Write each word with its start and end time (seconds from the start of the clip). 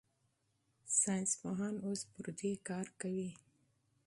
ساینسپوهان 0.99 1.75
اوس 1.85 2.01
پر 2.11 2.27
دې 2.39 2.51
کار 2.67 2.87
کوي. 3.01 3.29